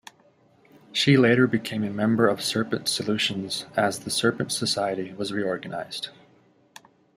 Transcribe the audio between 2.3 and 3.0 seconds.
Serpent